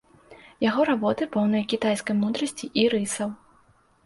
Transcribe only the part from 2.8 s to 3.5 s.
і рысаў.